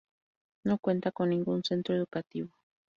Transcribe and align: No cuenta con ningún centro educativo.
No 0.63 0.79
cuenta 0.79 1.11
con 1.11 1.29
ningún 1.29 1.63
centro 1.63 1.93
educativo. 1.95 2.49